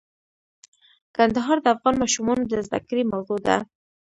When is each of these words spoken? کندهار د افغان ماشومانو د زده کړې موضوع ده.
کندهار 1.15 1.57
د 1.61 1.65
افغان 1.75 1.95
ماشومانو 2.03 2.43
د 2.47 2.53
زده 2.65 2.79
کړې 2.87 3.03
موضوع 3.13 3.39
ده. 3.47 3.57